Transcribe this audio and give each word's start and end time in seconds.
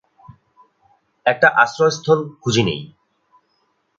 একটা 1.25 1.47
আশ্রয়স্থল 1.63 2.19
খুঁজে 2.41 2.63
নিই। 2.63 2.81